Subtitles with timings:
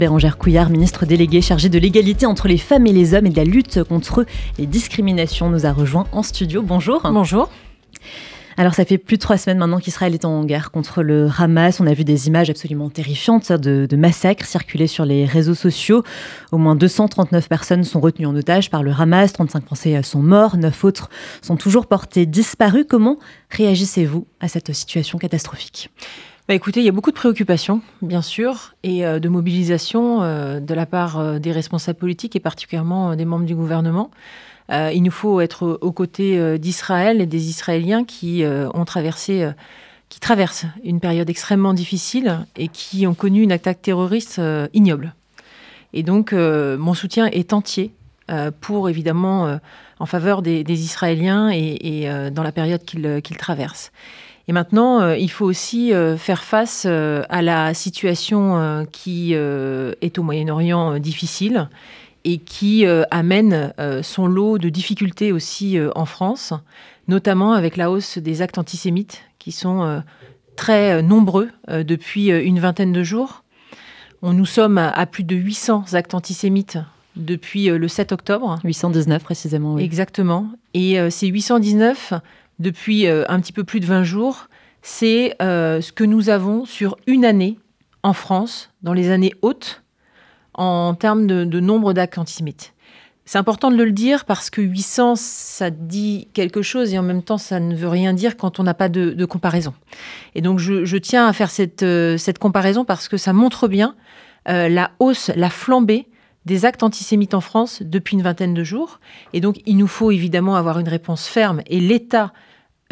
[0.00, 3.36] Bérangère Couillard, ministre déléguée chargée de l'égalité entre les femmes et les hommes et de
[3.36, 4.24] la lutte contre
[4.58, 6.62] les discriminations, nous a rejoint en studio.
[6.62, 7.02] Bonjour.
[7.04, 7.50] Bonjour.
[8.56, 11.80] Alors ça fait plus de trois semaines maintenant qu'Israël est en guerre contre le Hamas.
[11.80, 16.02] On a vu des images absolument terrifiantes de, de, massacres circuler sur les réseaux sociaux.
[16.50, 20.56] Au moins 239 personnes sont retenues en otage par le Hamas, 35 Français sont morts,
[20.56, 21.10] 9 autres
[21.42, 22.86] sont toujours portés disparus.
[22.88, 23.18] Comment
[23.50, 25.90] réagissez-vous à cette situation catastrophique?
[26.50, 30.58] Bah écoutez, il y a beaucoup de préoccupations, bien sûr, et euh, de mobilisation euh,
[30.58, 34.10] de la part euh, des responsables politiques et particulièrement des membres du gouvernement.
[34.68, 39.48] il nous faut être aux côtés d'Israël et des Israéliens qui ont traversé,
[40.08, 44.40] qui traversent une période extrêmement difficile et qui ont connu une attaque terroriste
[44.72, 45.14] ignoble.
[45.92, 47.92] Et donc, mon soutien est entier
[48.60, 49.58] pour évidemment
[49.98, 53.90] en faveur des, Israéliens et, dans la période qu'ils traversent.
[54.50, 60.18] Et maintenant, euh, il faut aussi euh, faire face euh, à la situation qui est
[60.18, 61.68] au Moyen-Orient difficile
[62.24, 66.52] et qui amène son lot de difficultés aussi en France,
[67.06, 70.02] notamment avec la hausse des actes antisémites qui sont
[70.56, 73.44] très nombreux depuis une vingtaine de jours.
[74.20, 76.78] On, nous sommes à, plus de 800 actes antisémites
[77.16, 78.58] depuis le 7 octobre.
[78.64, 79.74] 819 précisément.
[79.74, 79.84] Oui.
[79.84, 80.48] Exactement.
[80.74, 82.14] Et ces 819
[82.60, 84.48] depuis euh, un petit peu plus de 20 jours,
[84.82, 87.58] c'est euh, ce que nous avons sur une année
[88.02, 89.82] en France, dans les années hautes,
[90.54, 92.74] en termes de, nombre d'actes antisémites.
[93.24, 97.22] C'est important de le dire parce que 800, ça dit quelque chose et en même
[97.22, 99.72] temps, ça ne veut rien dire quand on n'a pas de, comparaison.
[100.34, 103.94] Et donc, je, tiens à faire cette, euh, cette, comparaison parce que ça montre bien
[104.46, 106.08] la hausse, la flambée
[106.46, 108.98] des actes antisémites en France depuis une vingtaine de jours.
[109.32, 112.32] Et donc, il nous faut évidemment avoir une réponse ferme et l'État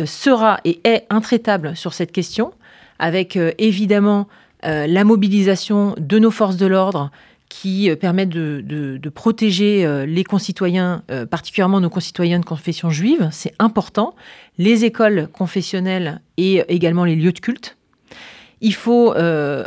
[0.06, 2.52] sera et est intraitable sur cette question,
[2.98, 4.28] avec euh, évidemment
[4.64, 7.10] euh, la mobilisation de nos forces de l'ordre
[7.48, 14.14] qui permettent de, protéger les concitoyens, particulièrement nos concitoyens de confession juive, c'est important,
[14.58, 17.78] les écoles confessionnelles et également les lieux de culte.
[18.60, 19.14] Il faut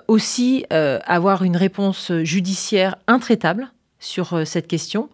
[0.08, 5.10] aussi avoir une réponse judiciaire intraitable sur cette question.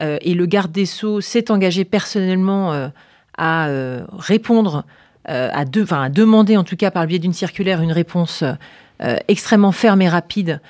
[0.00, 2.92] et le garde des Sceaux s'est engagé personnellement
[3.36, 4.84] à euh, répondre,
[5.28, 8.44] euh, à, demander en tout cas par le biais d'une circulaire une réponse
[9.02, 10.60] euh, extrêmement ferme et rapide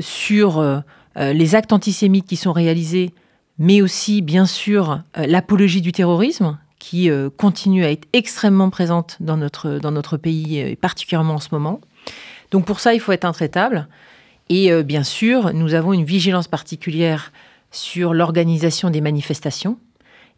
[0.00, 0.82] sur
[1.16, 3.12] les actes antisémites qui sont réalisés,
[3.58, 9.80] mais aussi bien sûr l'apologie du terrorisme qui continue à être extrêmement présente dans notre,
[9.80, 11.80] dans notre pays, et particulièrement en ce moment.
[12.52, 13.88] Donc pour ça, il faut être intraitable.
[14.48, 17.32] Et bien sûr, nous avons une vigilance particulière
[17.72, 19.78] sur l'organisation des manifestations.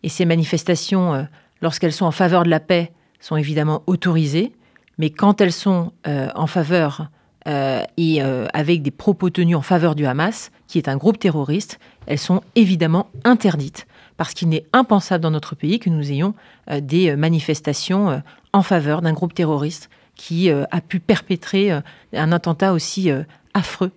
[0.03, 1.29] Et ces manifestations
[1.65, 4.53] lorsqu'elles sont en faveur de la paix, sont évidemment autorisées,
[4.99, 7.09] mais quand elles sont euh, en faveur
[7.49, 11.19] euh, et euh, avec des propos tenus en faveur du Hamas, qui est un groupe
[11.19, 13.87] terroriste, elles sont évidemment interdites,
[14.19, 16.35] parce qu'il n'est impensable dans notre pays que nous ayons
[16.71, 21.73] des manifestations en faveur d'un groupe terroriste qui a pu perpétrer
[22.13, 23.11] un attentat aussi
[23.55, 23.91] affreux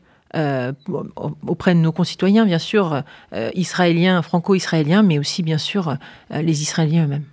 [1.46, 3.04] auprès de nos concitoyens, bien sûr,
[3.54, 5.98] israéliens, franco-israéliens, mais aussi, bien sûr,
[6.32, 7.26] les Israéliens eux-mêmes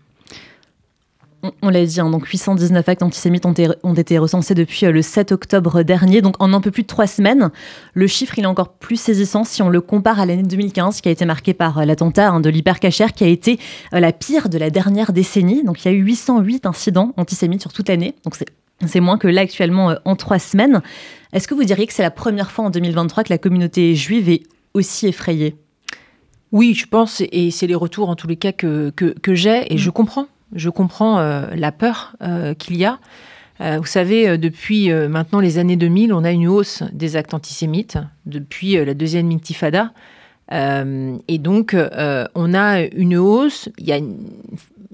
[1.63, 5.33] on, l'a dit, hein, donc 819 actes antisémites ont, été recensés depuis euh, le 7
[5.33, 7.51] octobre dernier, donc en un peu plus de trois semaines.
[7.95, 11.09] Le chiffre, il est encore plus saisissant si on le compare à l'année 2015, qui
[11.09, 13.59] a été marquée par euh, l'attentat hein, de l'hypercacher, qui a été
[13.93, 15.63] euh, la pire de la dernière décennie.
[15.65, 18.37] Donc il y a eu 808 incidents antisémites sur toute l'année, donc
[18.87, 20.83] c'est moins que là actuellement en trois semaines.
[21.33, 24.29] Est-ce que vous diriez que c'est la première fois en 2023 que la communauté juive
[24.29, 24.43] est
[24.75, 25.57] aussi effrayée?
[26.55, 29.77] Oui, je pense, et c'est les retours en tous les cas que, que, j'ai, et
[29.77, 29.93] je mm.
[29.93, 32.99] comprends je comprends euh, la peur euh, qu'il y a.
[33.61, 37.99] Euh, vous savez, depuis maintenant les années 2000, on a une hausse des actes antisémites
[38.27, 39.93] depuis la deuxième intifada.
[40.51, 41.77] et donc,
[42.35, 44.17] on a une hausse, il y a une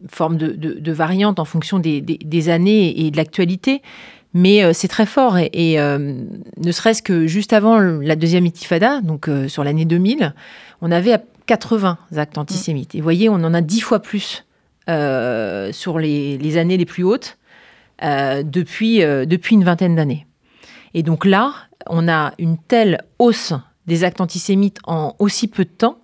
[0.09, 3.81] forme de, variante en fonction des, années et de l'actualité,
[4.35, 5.39] mais c'est très fort.
[5.39, 10.35] Et, ne serait-ce que juste avant la deuxième intifada, donc sur l'année 2000,
[10.83, 12.95] on avait 80 actes antisémites.
[12.95, 14.45] Et vous voyez, on en a 10 fois plus
[14.91, 17.39] euh, sur les, années les plus hautes
[18.03, 20.27] euh, depuis, euh, depuis une vingtaine d'années.
[20.95, 21.53] Et donc là,
[21.89, 23.53] on a une telle hausse
[23.87, 25.99] des actes antisémites en aussi peu de temps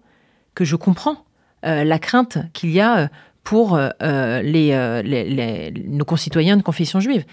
[0.54, 1.24] que je comprends
[1.64, 3.10] la crainte qu'il y a
[3.42, 7.24] pour les, nos concitoyens de confession juive.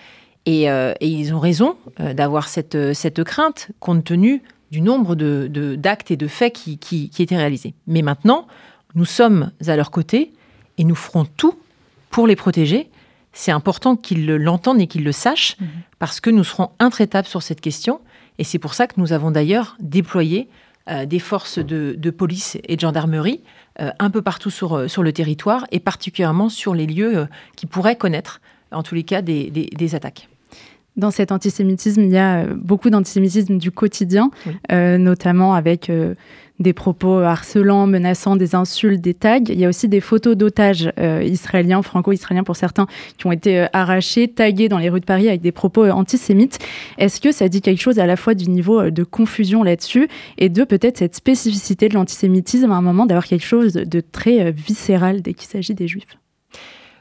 [0.48, 0.66] Et,
[1.02, 4.42] ils ont raison d'avoir cette, cette crainte compte tenu
[4.72, 7.76] du nombre d'actes de, et de faits qui, qui, qui étaient réalisés.
[7.86, 8.48] Mais maintenant,
[8.96, 10.34] nous sommes à leur côté
[10.78, 11.58] et nous ferons tout
[12.10, 12.90] pour les protéger.
[13.32, 15.68] C'est important qu'ils l'entendent et qu'ils le sachent, mhm.
[16.00, 18.00] parce que nous serons intraitables sur cette question.
[18.38, 20.50] Et c'est pour ça que nous avons d'ailleurs déployé
[21.06, 23.42] des forces de, police et de gendarmerie
[23.78, 28.42] un peu partout sur, sur le territoire et particulièrement sur les lieux qui pourraient connaître,
[28.72, 30.28] en tous les cas, des attaques.
[30.96, 34.30] Dans cet antisémitisme, il y a euh, beaucoup d'antisémitisme du quotidien,
[34.72, 36.14] euh, notamment avec euh,
[36.60, 39.40] des propos harcelants, menaçants, des insultes, des tags.
[39.50, 40.94] Il y a aussi des photos d'otages
[41.24, 42.86] israéliens, franco-israéliens pour certains,
[43.18, 46.60] qui ont été arrachés, tagués dans les rues de Paris avec des propos antisémites.
[47.00, 50.08] Est-ce que ça dit quelque chose à la fois du niveau de confusion là-dessus
[50.38, 54.52] et de peut-être cette spécificité de l'antisémitisme à un moment d'avoir quelque chose de très
[54.52, 56.18] viscéral dès qu'il s'agit des juifs?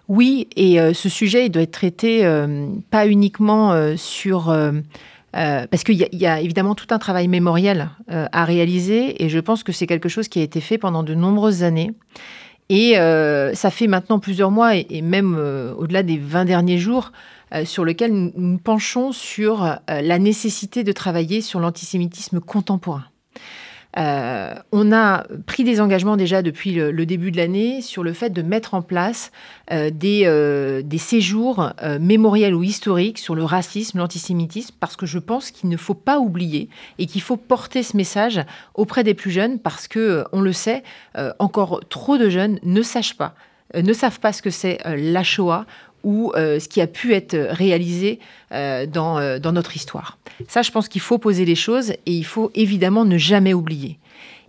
[0.09, 4.55] Oui, et euh, ce sujet, doit être traité euh, pas uniquement euh, sur...
[5.33, 9.73] parce qu'il y, a évidemment tout un travail mémoriel à réaliser, et je pense que
[9.73, 11.93] c'est quelque chose qui a été fait pendant de nombreuses années.
[12.69, 12.95] Et
[13.55, 15.35] ça fait maintenant plusieurs mois, et, même
[15.79, 17.13] au-delà des 20 derniers jours,
[17.65, 23.05] sur lequel nous penchons sur la nécessité de travailler sur l'antisémitisme contemporain.
[23.99, 28.31] Euh, on a pris des engagements déjà depuis le, début de l'année sur le fait
[28.31, 29.33] de mettre en place
[29.71, 35.19] euh, des, euh, des, séjours mémoriels ou historiques sur le racisme, l'antisémitisme, parce que je
[35.19, 36.69] pense qu'il ne faut pas oublier
[36.99, 38.41] et qu'il faut porter ce message
[38.75, 40.83] auprès des plus jeunes, parce que, on le sait,
[41.39, 43.35] encore trop de jeunes ne sachent pas
[43.75, 45.65] ne savent pas ce que c'est la Shoah
[46.05, 48.19] ou euh, ce qui a pu être réalisé
[48.53, 50.19] euh, euh, dans, notre histoire.
[50.49, 53.99] Ça, je pense qu'il faut poser les choses et il faut évidemment ne jamais oublier.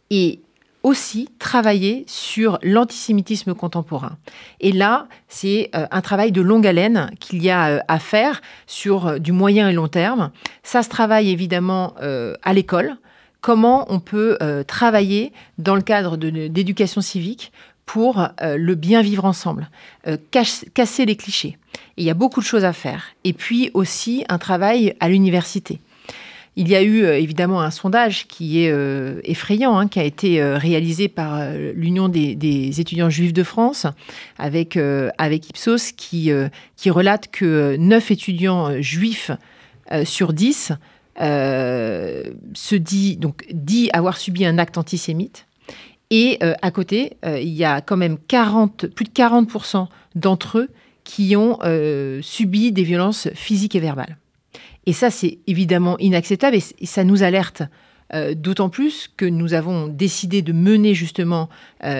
[0.09, 0.39] Et
[0.81, 4.17] aussi travailler sur l'antisémitisme contemporain.
[4.59, 9.31] Et là, c'est un travail de longue haleine qu'il y a à faire sur du
[9.31, 10.31] moyen et long terme.
[10.61, 12.97] Ça se travaille évidemment à l'école.
[13.39, 17.53] Comment on peut travailler dans le cadre d'éducation civique
[17.85, 19.69] pour euh, le bien vivre ensemble,
[20.07, 21.57] euh, casser les clichés.
[21.97, 23.07] il y a beaucoup de choses à faire.
[23.23, 25.79] Et puis aussi un travail à l'université.
[26.55, 28.73] Il y a eu euh, évidemment un sondage qui est
[29.23, 31.41] effrayant, hein, qui a été réalisé par
[31.73, 33.87] l'Union des, étudiants juifs de France
[34.37, 36.31] avec, Ipsos, qui,
[36.75, 39.31] qui relate que 9 étudiants juifs
[40.03, 40.73] sur 10
[41.19, 45.45] se dit, donc, dit avoir subi un acte antisémite.
[46.15, 50.59] Et euh, à côté, euh, il y a quand même 40, plus de 40% d'entre
[50.59, 50.69] eux
[51.03, 54.17] qui ont euh, subi des violences physiques et verbales.
[54.85, 57.63] Et ça, c'est évidemment inacceptable et, ça nous alerte
[58.35, 61.49] D'autant plus que nous avons décidé de mener justement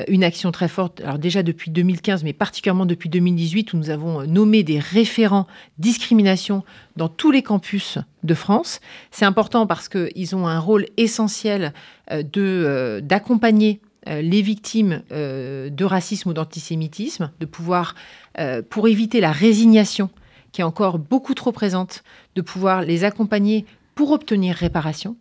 [0.07, 4.21] une action très forte, alors déjà depuis 2015, mais particulièrement depuis 2018, où nous avons
[4.27, 5.47] nommé des référents
[5.79, 6.63] discrimination
[6.97, 8.79] dans tous les campus de France.
[9.09, 11.73] C'est important parce qu'ils ont un rôle essentiel
[12.11, 17.95] d'accompagner les victimes euh, de racisme ou d'antisémitisme, de pouvoir,
[18.39, 20.09] euh, pour éviter la résignation
[20.51, 22.03] qui est encore beaucoup trop présente,
[22.35, 23.65] de pouvoir les accompagner
[23.95, 25.15] pour obtenir réparation.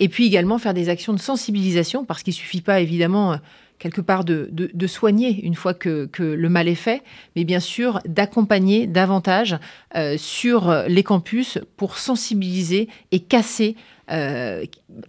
[0.00, 3.38] Et puis également faire des actions de sensibilisation, parce qu'il ne suffit pas évidemment
[3.78, 7.02] quelque part de, soigner une fois que, le mal est fait,
[7.34, 9.56] mais bien sûr d'accompagner davantage
[10.16, 13.76] sur les campus pour sensibiliser et casser
[14.10, 14.64] euh,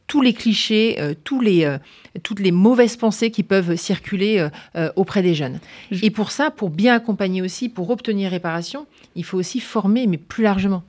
[0.08, 1.78] tous les clichés, euh, tous les, euh,
[2.24, 4.48] toutes les mauvaises pensées qui peuvent circuler
[4.96, 5.60] auprès des jeunes.
[5.92, 10.18] Et pour ça, pour bien accompagner aussi, pour obtenir réparation, il faut aussi former, mais
[10.18, 10.84] plus largement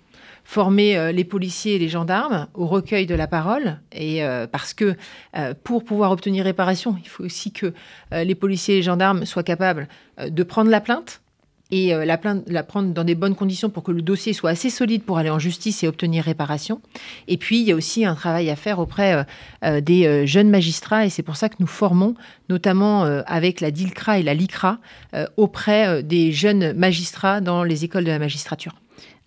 [0.50, 3.78] former les policiers et les gendarmes au recueil de la parole.
[3.92, 4.96] Et parce que
[5.62, 7.74] pour pouvoir obtenir réparation, il faut aussi que
[8.12, 9.88] les policiers et les gendarmes soient capables
[10.26, 11.20] de prendre la plainte,
[11.70, 12.16] et euh, la,
[12.62, 15.38] prendre dans des bonnes conditions pour que le dossier soit assez solide pour aller en
[15.38, 16.80] justice et obtenir réparation.
[17.26, 19.22] Et puis, il y a aussi un travail à faire auprès euh,
[19.64, 22.14] euh, des jeunes magistrats et c'est pour ça que nous formons,
[22.48, 24.78] notamment avec la DILCRA et la LICRA,
[25.36, 28.74] auprès des jeunes magistrats dans les écoles de la magistrature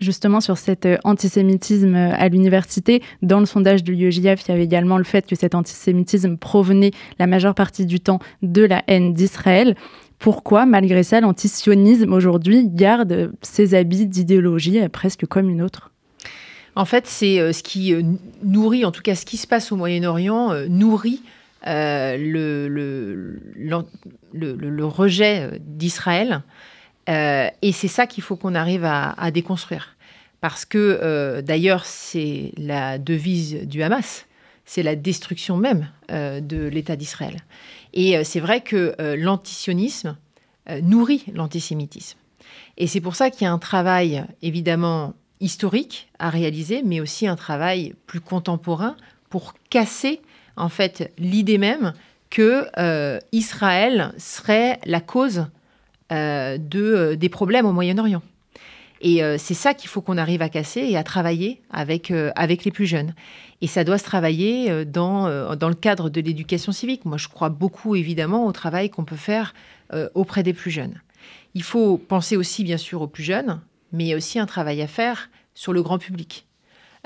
[0.01, 3.01] justement sur cet antisémitisme à l'université.
[3.22, 6.91] Dans le sondage de l'UEJF, il y avait également le fait que cet antisémitisme provenait
[7.20, 9.75] la majeure partie du temps de la haine d'Israël
[10.22, 15.91] pourquoi, malgré ça, l'antisionisme aujourd'hui garde ses habits d'idéologie euh, presque comme une autre?
[16.75, 18.03] En fait, c'est euh, ce qui euh,
[18.43, 21.24] nourrit, en tout cas ce qui se passe au Moyen-Orient, nourrit
[21.65, 22.67] le,
[24.31, 26.43] le, rejet d'Israël.
[27.08, 29.96] Et c'est ça qu'il faut qu'on arrive à, déconstruire.
[30.39, 34.25] Parce que, d'ailleurs, c'est la devise du Hamas,
[34.65, 37.41] c'est la destruction même de l'État d'Israël.
[37.93, 40.17] Et euh, c'est vrai que euh, l'antisionisme
[40.70, 42.17] euh, nourrit l'antisémitisme.
[42.77, 47.27] Et c'est pour ça qu'il y a un travail évidemment historique à réaliser, mais aussi
[47.27, 48.96] un travail plus contemporain
[49.29, 50.22] pour casser
[50.55, 51.93] en fait l'idée même
[52.29, 52.67] que
[53.31, 55.48] Israël serait la cause
[56.12, 58.22] de, des problèmes au Moyen-Orient.
[59.03, 62.72] Et c'est ça qu'il faut qu'on arrive à casser et à travailler avec, avec les
[62.72, 63.15] plus jeunes.
[63.62, 67.06] Et ça doit se travailler dans, dans le cadre de l'éducation civique.
[67.06, 69.56] Moi, je crois beaucoup, évidemment, au travail qu'on peut faire
[70.13, 71.01] auprès des plus jeunes.
[71.56, 73.60] Il faut penser aussi, bien sûr, aux plus jeunes,
[73.91, 76.46] mais il y a aussi un travail à faire sur le grand public.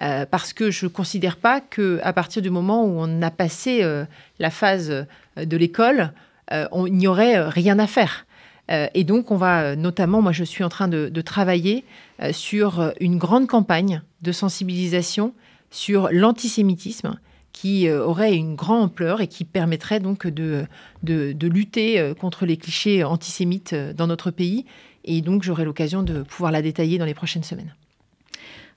[0.02, 3.82] Euh, parce que je ne considère pas qu'à partir du moment où on a passé
[3.82, 4.04] euh,
[4.40, 6.12] la phase euh, de l'école,
[6.52, 8.28] il n'y aurait rien à faire.
[8.70, 11.84] Et donc, on va notamment, moi je suis en train de, travailler
[12.32, 15.34] sur une grande campagne de sensibilisation
[15.70, 17.20] sur l'antisémitisme
[17.54, 20.66] qui aurait une grande ampleur et qui permettrait donc de,
[21.04, 24.66] de lutter contre les clichés antisémites dans notre pays.
[25.04, 27.76] Et donc, j'aurai l'occasion de pouvoir la détailler dans les prochaines semaines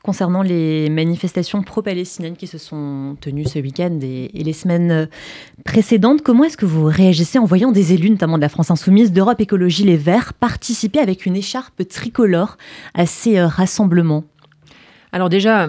[0.03, 5.09] concernant les manifestations pro-palestiniennes qui se sont tenues ce week-end et, les semaines
[5.65, 6.23] précédentes.
[6.23, 9.41] Comment est-ce que vous réagissez en voyant des élus, notamment de la France Insoumise, d'Europe
[9.41, 12.57] Écologie Les Verts, participer avec une écharpe tricolore
[12.95, 14.25] à ces euh, rassemblements?
[15.13, 15.69] Alors déjà,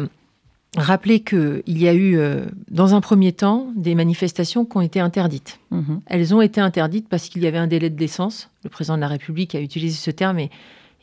[0.78, 5.00] rappeler qu'il y a eu, euh, dans un premier temps, des manifestations qui ont été
[5.00, 5.60] interdites.
[5.72, 6.02] Mhm.
[6.06, 8.50] Elles ont été interdites parce qu'il y avait un délai de décence.
[8.64, 10.50] Le président de la République a utilisé ce terme et,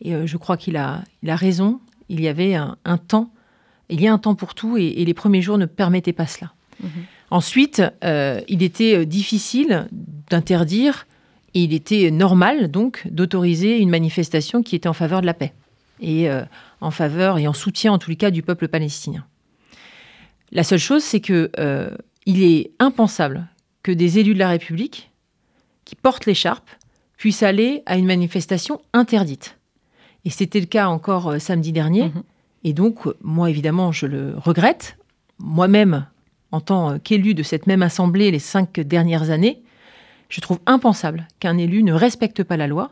[0.06, 3.30] euh, je crois qu'il a, il a raison il y avait un, temps,
[3.88, 6.52] il y a un temps pour tout et, les premiers jours ne permettaient pas cela.
[6.82, 6.90] Mhm.
[7.30, 9.88] Ensuite, euh, il était euh, difficile
[10.30, 11.06] d'interdire
[11.54, 15.52] et il était normal donc d'autoriser une manifestation qui était en faveur de la paix
[16.00, 16.42] et euh,
[16.80, 19.24] en faveur et en soutien en tous les cas du peuple palestinien.
[20.52, 21.50] La seule chose, c'est que
[22.26, 23.48] il est impensable
[23.82, 25.10] que des élus de la République
[25.84, 26.68] qui portent l'écharpe
[27.16, 29.56] puissent aller à une manifestation interdite.
[30.26, 32.06] Et c'était le cas encore euh, samedi dernier.
[32.06, 32.22] Mhm.
[32.64, 34.98] Et donc, euh, moi, évidemment, je le regrette.
[35.38, 36.06] Moi-même,
[36.50, 39.62] en tant euh, qu'élu de cette même assemblée les cinq dernières années,
[40.28, 42.90] je trouve impensable qu'un élu ne respecte pas la loi,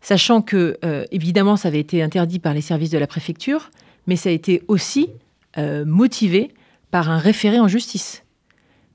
[0.00, 0.76] sachant que,
[1.12, 3.70] évidemment, ça avait été interdit par les services de la préfecture,
[4.08, 5.08] mais ça a été aussi
[5.86, 6.52] motivé
[6.90, 8.24] par un référé en justice.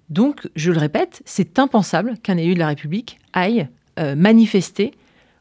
[0.10, 4.92] Donc, je le répète, c'est impensable qu'un élu de la République aille manifester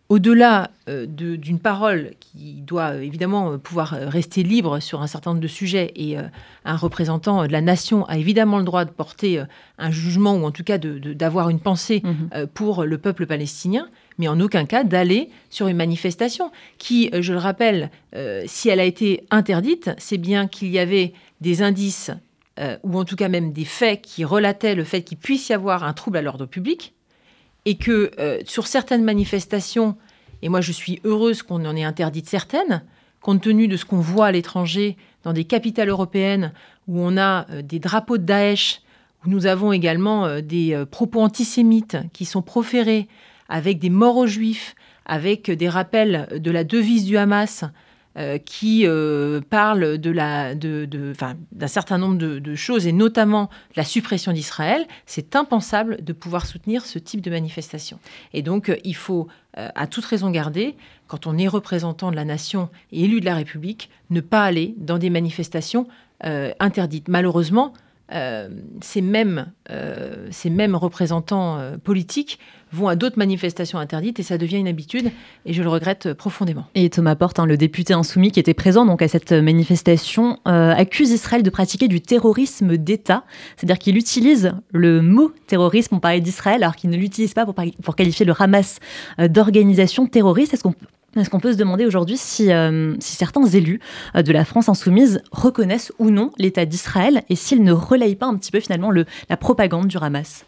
[0.08, 5.30] au-delà euh, d'une parole qui doit euh, évidemment euh, pouvoir rester libre sur un certain
[5.30, 6.16] nombre de sujets, et
[6.64, 9.42] un représentant de la nation a évidemment le droit de porter
[9.78, 12.46] un jugement ou en tout cas d'avoir une pensée mhm.
[12.48, 13.88] pour le peuple palestinien,
[14.18, 17.90] mais en aucun cas d'aller sur une manifestation qui, je le rappelle,
[18.46, 22.10] si elle a été interdite, c'est bien qu'il y avait des indices
[22.82, 25.84] ou en tout cas même des faits qui relataient le fait qu'il puisse y avoir
[25.84, 26.94] un trouble à l'ordre public
[27.68, 29.94] et que euh, sur certaines manifestations,
[30.40, 32.82] et moi je suis heureuse qu'on en ait interdit certaines,
[33.20, 36.54] compte tenu de ce qu'on voit à l'étranger, dans des capitales européennes
[36.86, 38.80] où on a euh, des drapeaux de Daesh,
[39.22, 43.06] où nous avons également euh, des propos antisémites qui sont proférés
[43.50, 47.64] avec des morts aux juifs, avec des rappels de la devise du Hamas,
[48.16, 50.88] euh, qui euh, parle de la, de,
[51.52, 56.84] d'un certain nombre de, choses, et notamment la suppression d'Israël, c'est impensable de pouvoir soutenir
[56.84, 58.00] ce type de manifestation.
[58.32, 60.74] Et donc, euh, il faut, à toute raison garder,
[61.06, 64.74] quand on est représentant de la nation et élu de la République, ne pas aller
[64.78, 65.86] dans des manifestations
[66.20, 67.08] interdites.
[67.08, 67.72] Malheureusement,
[68.10, 69.52] ces, mêmes,
[70.30, 72.38] ces mêmes représentants politiques
[72.72, 75.10] vont à d'autres manifestations interdites et ça devient une habitude
[75.46, 76.66] et je le regrette profondément.
[76.74, 80.72] Et Thomas Porte, hein, le député insoumis qui était présent donc à cette manifestation, euh,
[80.72, 83.24] accuse Israël de pratiquer du terrorisme d'État,
[83.56, 87.54] c'est-à-dire qu'il utilise le mot terrorisme pour parler d'Israël alors qu'il ne l'utilise pas pour,
[87.54, 88.80] pour, qualifier le Hamas
[89.18, 90.54] euh, d'organisation terroriste.
[90.54, 90.74] Est-ce qu'on
[91.18, 93.80] est-ce qu'on peut se demander aujourd'hui si, euh, si, certains élus
[94.14, 98.36] de la France insoumise reconnaissent ou non l'État d'Israël et s'ils ne relayent pas un
[98.36, 100.44] petit peu finalement le, la propagande du Hamas?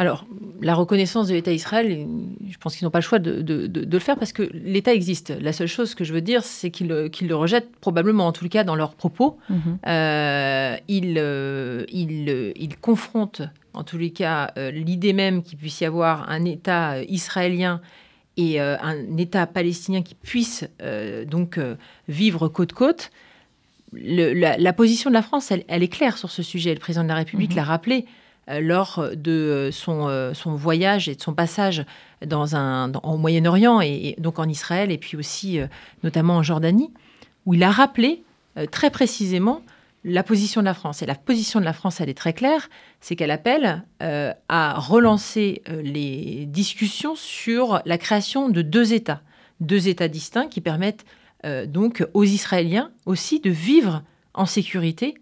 [0.00, 0.24] Alors,
[0.62, 2.06] la reconnaissance de l'État Israël,
[2.48, 5.34] je pense qu'ils n'ont pas le choix de, le faire parce que l'État existe.
[5.40, 8.62] La seule chose que je veux dire, c'est qu'ils le rejettent probablement, en tout cas
[8.62, 9.38] dans leurs propos.
[9.50, 9.78] Mhm.
[9.88, 13.42] Euh, euh, ils, confrontent,
[13.74, 17.80] en tous les cas, euh, l'idée même qu'il puisse y avoir un État israélien
[18.38, 20.64] et un État palestinien qui puisse
[21.26, 21.58] donc
[22.08, 23.10] vivre côte-côte.
[23.92, 26.72] La, position de la France, elle, est claire sur ce sujet.
[26.72, 27.56] Le président de la République mhm.
[27.56, 28.06] l'a rappelé.
[28.48, 31.84] Euh, lors de son, euh, son, voyage et de son passage
[32.24, 35.66] dans un, au Moyen-Orient et, donc en Israël et puis aussi euh,
[36.02, 36.90] notamment en Jordanie,
[37.44, 38.22] où il a rappelé
[38.72, 39.62] très précisément
[40.08, 41.02] la position de la France.
[41.02, 42.68] Et la position de la France, elle est très claire,
[43.00, 49.22] c'est qu'elle appelle à relancer les discussions sur la création de deux États,
[49.60, 51.04] deux États distincts qui permettent
[51.66, 54.02] donc aux Israéliens aussi de vivre
[54.34, 55.14] en sécurité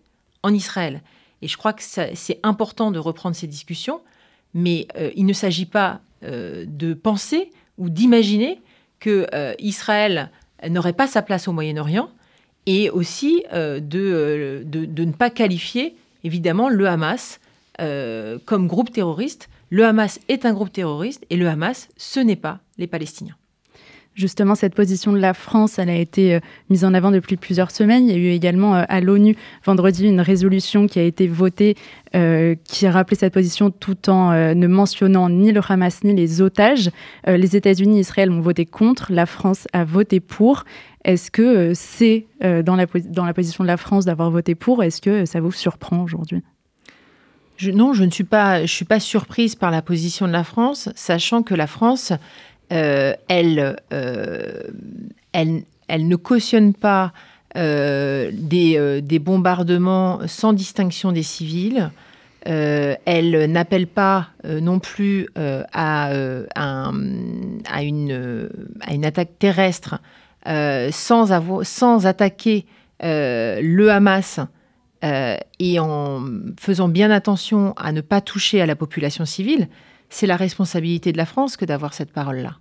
[0.43, 1.02] en Israël.
[1.43, 4.00] Et je crois que c'est important de reprendre ces discussions,
[4.55, 8.61] mais euh, il ne s'agit pas euh, de penser ou d'imaginer
[9.00, 10.31] que euh, Israël
[10.69, 12.09] n'aurait pas sa place au Moyen-Orient
[12.67, 17.41] et aussi de, de, ne pas qualifier évidemment le Hamas
[17.79, 19.49] comme groupe terroriste.
[19.71, 23.37] Le Hamas est un groupe terroriste et le Hamas, ce n'est pas les Palestiniens.
[24.17, 27.71] Justement, cette position de la France, elle a été euh, mise en avant depuis plusieurs
[27.71, 28.09] semaines.
[28.09, 31.77] Il y a eu également euh, à l'ONU vendredi une résolution qui a été votée
[32.15, 36.41] euh, qui a rappelé cette position tout en ne mentionnant ni le Hamas ni les
[36.41, 36.91] otages.
[37.27, 40.65] les États-Unis et Israël ont voté contre, la France a voté pour.
[41.05, 42.87] Est-ce que c'est dans, la,
[43.35, 44.83] position de la France d'avoir voté pour?
[44.83, 46.43] Est-ce que ça vous surprend aujourd'hui?
[47.63, 51.43] Non, je ne suis pas, suis pas surprise par la position de la France, sachant
[51.43, 52.17] que la France euh,
[52.71, 54.63] elle, euh,
[55.33, 57.13] elle, elle, ne cautionne pas
[57.57, 61.91] euh, des, bombardements sans distinction des civils.
[62.45, 65.29] elle n'appelle pas non plus
[65.73, 66.11] à,
[67.81, 68.51] une,
[69.05, 70.01] attaque terrestre
[70.91, 72.67] sans, sans attaquer
[73.01, 74.41] le Hamas
[75.03, 76.25] et en
[76.59, 79.69] faisant bien attention à ne pas toucher à la population civile
[80.11, 82.57] c'est la responsabilité de la France que d'avoir cette parole-là.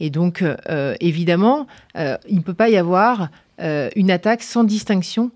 [0.00, 1.66] Et donc, euh, évidemment,
[1.96, 3.28] euh, il ne peut pas y avoir
[3.60, 5.30] euh, une attaque sans distinction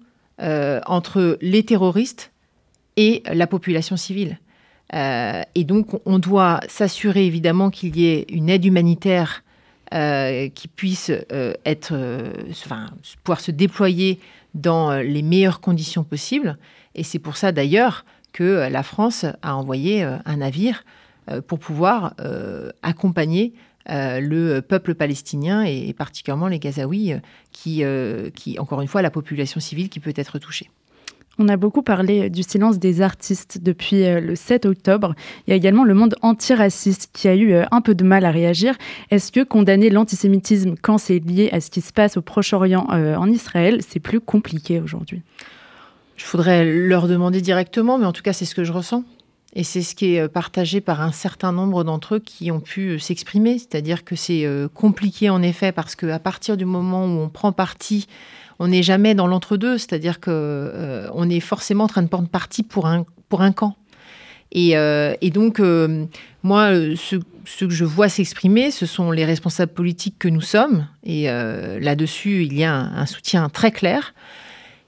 [0.86, 2.32] entre les terroristes
[2.96, 4.38] et la population civile.
[4.94, 9.44] et donc, on doit s'assurer évidemment qu'il y ait une aide humanitaire
[9.90, 11.12] qui puisse
[11.66, 11.92] être,
[12.52, 12.86] enfin,
[13.22, 14.18] pouvoir se déployer
[14.54, 16.56] dans les meilleures conditions possibles.
[16.94, 20.99] Et c'est pour ça d'ailleurs que la France a envoyé un navire euh,
[21.46, 23.54] pour pouvoir euh, accompagner
[23.88, 27.14] euh, le peuple palestinien et, particulièrement les Gazaouis,
[27.52, 27.82] qui,
[28.34, 30.70] qui, encore une fois, la population civile qui peut être touchée.
[31.38, 35.14] On a beaucoup parlé du silence des artistes depuis le 7 octobre.
[35.46, 38.30] Il y a également le monde antiraciste qui a eu un peu de mal à
[38.30, 38.76] réagir.
[39.10, 43.30] Est-ce que condamner l'antisémitisme quand c'est lié à ce qui se passe au Proche-Orient en
[43.30, 45.22] Israël, c'est plus compliqué aujourd'hui?
[46.20, 49.04] Je voudrais leur demander directement, mais en tout cas, c'est ce que je ressens.
[49.54, 52.60] Et c'est ce qui est euh, partagé par un certain nombre d'entre eux qui ont
[52.60, 53.58] pu euh, s'exprimer.
[53.58, 57.52] C'est-à-dire que c'est euh, compliqué en effet parce qu'à partir du moment où on prend
[57.52, 58.06] parti,
[58.60, 59.76] on n'est jamais dans l'entre-deux.
[59.78, 63.76] C'est-à-dire qu'on on est forcément en train de prendre parti pour un, pour un camp.
[64.52, 64.74] Et,
[65.32, 65.60] donc,
[66.42, 67.16] moi, ce,
[67.64, 70.88] que je vois s'exprimer, ce sont les responsables politiques que nous sommes.
[71.04, 74.12] Et là-dessus, il y a un soutien très clair.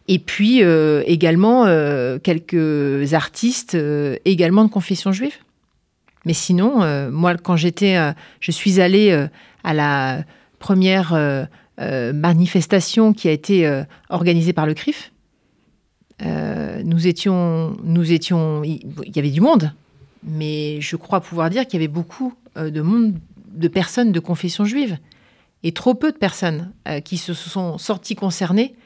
[0.08, 5.36] Et puis euh, également euh, quelques artistes euh, également de confession juive.
[6.24, 7.96] Mais sinon, moi, quand j'étais,
[8.38, 9.26] je suis allée
[9.64, 10.22] à la
[10.60, 11.48] première
[11.80, 15.10] manifestation qui a été organisée par le CRIF.
[16.84, 19.72] nous étions, nous étions, il y avait du monde,
[20.22, 23.16] mais je crois pouvoir dire qu'il y avait beaucoup de monde,
[23.52, 24.98] de personnes de confession juive,
[25.64, 26.70] et trop peu de personnes
[27.04, 28.76] qui se sont sorties concernées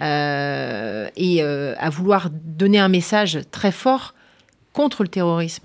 [0.00, 4.14] euh, et euh, à vouloir donner un message très fort
[4.72, 5.64] contre le terrorisme.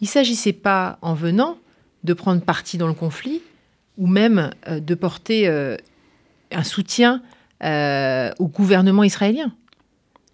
[0.00, 1.58] Il ne s'agissait pas, en venant,
[2.04, 3.42] de prendre parti dans le conflit
[3.98, 7.22] ou même euh, de porter un soutien
[7.62, 9.52] au gouvernement israélien.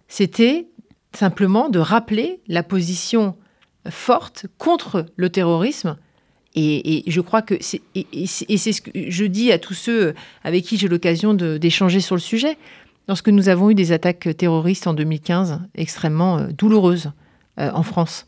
[0.08, 0.66] C'était
[1.14, 3.36] simplement de rappeler la position
[3.88, 5.96] forte contre le terrorisme.
[6.54, 7.54] Et, je crois que
[7.94, 10.14] et c'est ce que je dis à tous ceux
[10.44, 12.58] avec qui j'ai l'occasion d'échanger sur le sujet.
[13.08, 17.12] Lorsque nous avons eu des attaques terroristes en 2015 extrêmement euh, douloureuses
[17.58, 18.26] euh, en France,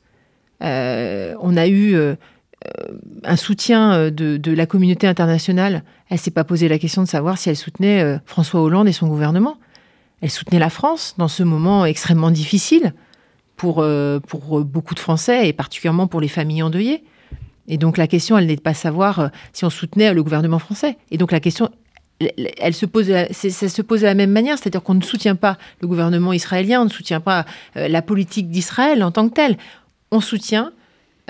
[0.63, 1.97] euh, on a eu
[3.25, 5.83] un soutien de, la communauté internationale.
[6.09, 9.09] Elle s'est pas posé la question de savoir si elle soutenait François Hollande et son
[9.09, 9.59] gouvernement.
[10.23, 12.95] Elle soutenait la France dans ce moment extrêmement difficile
[13.57, 13.85] pour,
[14.65, 17.05] beaucoup de Français et particulièrement pour les familles endeuillées.
[17.69, 20.97] Et donc la question, elle n'est pas savoir si on soutenait le gouvernement français.
[21.11, 21.69] Et donc la question
[22.21, 25.59] elle se pose, ça se pose de la même manière, c'est-à-dire qu'on ne soutient pas
[25.81, 27.45] le gouvernement israélien, on ne soutient pas
[27.77, 29.57] euh, la politique d'Israël en tant que telle.
[30.11, 30.73] On soutient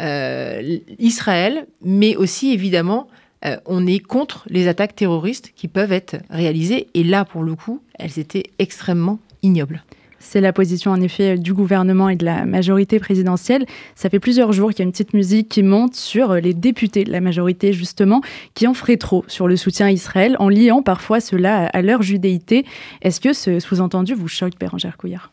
[0.01, 3.09] euh, Israël, mais aussi évidemment,
[3.45, 6.89] euh, on est contre les attaques terroristes qui peuvent être réalisées.
[6.95, 9.83] Et là, pour le coup, elles étaient extrêmement ignobles.
[10.25, 13.67] C'est la position en effet du gouvernement et de la majorité présidentielle.
[13.95, 17.05] Ça fait plusieurs jours qu'il y a une petite musique qui monte sur les députés
[17.05, 18.23] de la majorité justement
[18.55, 22.03] qui en feraient trop sur le soutien à Israël en liant parfois cela à leur
[22.03, 22.65] judéité.
[23.03, 25.31] Est-ce que ce sous-entendu vous choque, Bérangère Couillard?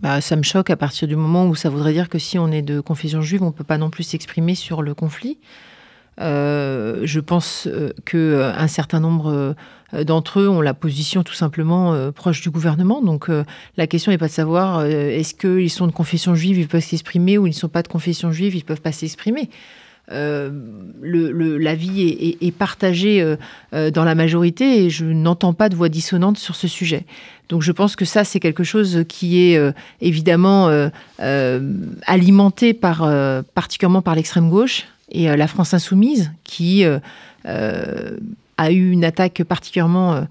[0.00, 2.48] Bah, ça me choque à partir du moment où ça voudrait dire que si on
[2.48, 5.38] est de confession juive, on ne peut pas non plus s'exprimer sur le conflit.
[6.20, 9.54] Euh, je pense euh, qu'un euh, certain nombre
[9.92, 13.02] d'entre eux ont la position tout simplement proche du gouvernement.
[13.02, 13.28] Donc
[13.76, 17.38] la question n'est pas de savoir est-ce qu'ils sont de confession juive, ils peuvent s'exprimer,
[17.38, 19.50] ou ils ne sont pas de confession juive, ils ne peuvent pas s'exprimer.
[20.08, 23.36] le, l'avis est, est, partagé
[23.72, 27.04] dans la majorité et je n'entends pas de voix dissonante sur ce sujet.
[27.48, 29.60] Donc je pense que ça, c'est quelque chose qui est
[30.00, 30.70] évidemment
[32.06, 33.08] alimenté par,
[33.54, 36.84] particulièrement par l'extrême gauche et la France insoumise qui
[38.60, 40.26] a eu une attaque particulièrement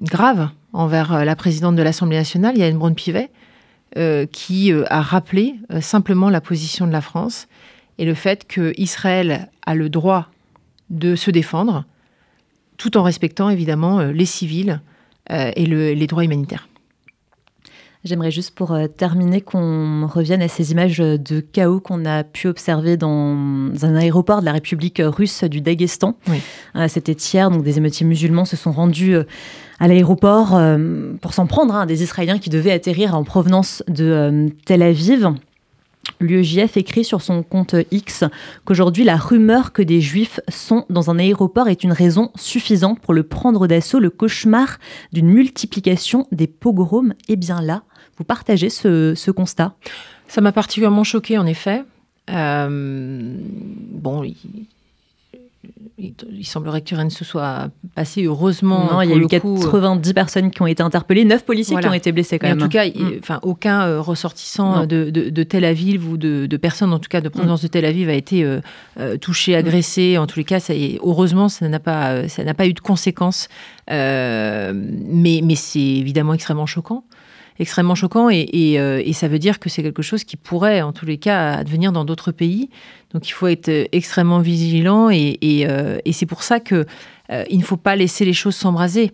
[0.00, 3.30] grave envers la présidente de l'Assemblée nationale, Yann Braun-Pivet,
[3.96, 7.48] euh, qui euh, a rappelé euh, simplement la position de la France
[7.96, 10.26] et le fait qu'Israël a le droit
[10.90, 11.86] de se défendre,
[12.76, 14.82] tout en respectant évidemment les civils
[15.30, 16.68] et les droits humanitaires.
[18.06, 22.96] J'aimerais juste pour terminer qu'on revienne à ces images de chaos qu'on a pu observer
[22.96, 26.16] dans un aéroport de la République russe du Daghestan.
[26.88, 29.16] C'était hier, donc des émeutiers musulmans se sont rendus
[29.78, 33.82] à l'aéroport euh, pour s'en prendre à hein, des Israéliens qui devaient atterrir en provenance
[33.88, 35.32] de euh, Tel Aviv.
[36.20, 38.24] L'UEJF écrit sur son compte X
[38.64, 43.12] qu'aujourd'hui la rumeur que des juifs sont dans un aéroport est une raison suffisante pour
[43.12, 43.98] le prendre d'assaut.
[43.98, 44.78] Le cauchemar
[45.12, 47.82] d'une multiplication des pogroms est bien là.
[48.16, 49.74] Vous partagez ce, constat?
[50.28, 51.84] Ça m'a particulièrement choqué en effet.
[52.30, 53.38] Euh,
[53.92, 54.24] bon,
[55.98, 58.88] il, semblerait que rien ne se soit passé heureusement.
[58.92, 61.92] Non, il y a eu 90 personnes qui ont été interpellées, 9 policiers qui ont
[61.92, 62.58] été blessés quand même.
[62.58, 63.18] En tout cas, mm.
[63.20, 67.20] enfin, aucun euh, ressortissant de, de, Tel Aviv ou de, de personnes, en tout cas
[67.20, 68.60] de provenance de Tel Aviv, a été euh,
[69.00, 69.58] euh, touché, mm.
[69.58, 70.18] agressé.
[70.18, 73.48] En tous les cas, ça, heureusement, ça n'a pas, ça n'a pas eu de conséquences.
[73.88, 74.72] mais,
[75.42, 77.04] mais c'est évidemment extrêmement choquant
[77.58, 81.06] extrêmement choquant et, et, ça veut dire que c'est quelque chose qui pourrait, en tous
[81.06, 82.68] les cas, advenir dans d'autres pays.
[83.12, 85.38] Donc il faut être euh, extrêmement vigilant et,
[85.68, 86.84] euh, c'est pour ça qu'il
[87.30, 89.12] euh, ne faut pas laisser les choses s'embraser.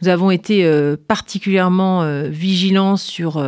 [0.00, 0.64] Nous avons été
[1.08, 3.44] particulièrement vigilants sur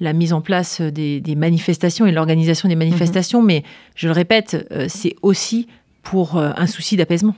[0.00, 3.46] la mise en place des, manifestations et l'organisation des manifestations, mhm.
[3.46, 3.62] mais
[3.94, 5.68] je le répète, c'est aussi
[6.02, 7.36] pour un souci d'apaisement.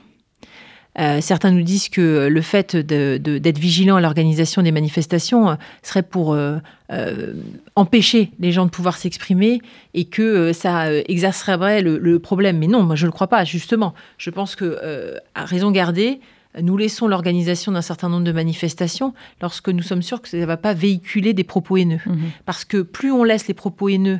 [0.97, 6.03] Euh, certains nous disent que le fait d'être vigilant à l'organisation des manifestations euh, serait
[6.03, 6.59] pour euh,
[7.75, 9.61] empêcher les gens de pouvoir s'exprimer
[9.93, 12.57] et que ça exercerait le, problème.
[12.59, 13.93] Mais non, moi je ne le crois pas, justement.
[14.17, 16.19] Je pense que, à raison gardée,
[16.61, 20.45] nous laissons l'organisation d'un certain nombre de manifestations lorsque nous sommes sûrs que ça ne
[20.45, 21.99] va pas véhiculer des propos haineux.
[22.05, 24.19] Mmh Parce que plus on laisse les propos haineux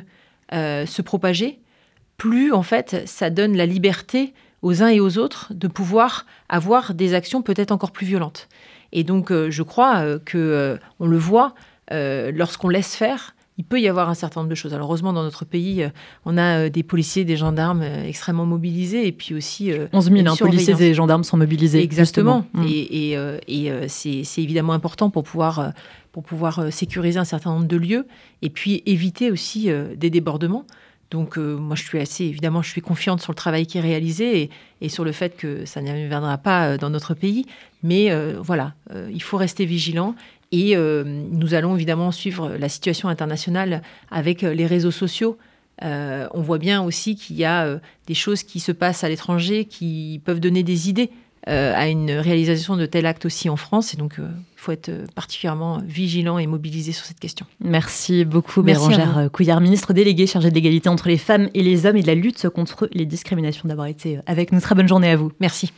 [0.52, 1.58] se propager,
[2.18, 4.34] plus en fait ça donne la liberté
[4.66, 8.48] aux uns et aux autres de pouvoir avoir des actions peut-être encore plus violentes.
[8.92, 11.54] Et donc, euh, je crois euh, que euh, on le voit
[11.90, 13.36] lorsqu'on laisse faire.
[13.58, 14.74] Il peut y avoir un certain nombre de choses.
[14.74, 15.88] Alors, heureusement, dans notre pays,
[16.24, 19.72] on a des policiers, des gendarmes extrêmement mobilisés et puis aussi.
[19.92, 21.80] 11 000 hein, policiers et gendarmes sont mobilisés.
[21.80, 22.44] Exactement.
[22.54, 22.64] Mm.
[22.68, 25.72] Et, et, et c'est évidemment important pour pouvoir,
[26.10, 28.06] pour pouvoir sécuriser un certain nombre de lieux
[28.42, 30.66] et puis éviter aussi des débordements.
[31.10, 33.82] Donc euh, moi, je suis assez, évidemment, je suis confiante sur le travail qui est
[33.82, 37.46] réalisé et, sur le fait que ça ne viendra pas euh, dans notre pays.
[37.82, 38.74] Mais euh, voilà,
[39.10, 40.14] il faut rester vigilant.
[40.52, 45.38] Et nous allons évidemment suivre la situation internationale avec les réseaux sociaux.
[45.82, 50.20] on voit bien aussi qu'il y a des choses qui se passent à l'étranger qui
[50.24, 51.10] peuvent donner des idées
[51.46, 53.94] à une réalisation de tel acte aussi en France.
[53.94, 57.46] Et donc, il euh, faut être particulièrement vigilant et mobilisé sur cette question.
[57.60, 61.96] Merci beaucoup, Bérangère Couillard, ministre déléguée chargée de l'égalité entre les femmes et les hommes
[61.96, 64.60] et de la lutte contre les discriminations, d'avoir été avec nous.
[64.60, 65.30] Très bonne journée à vous.
[65.40, 65.72] Merci.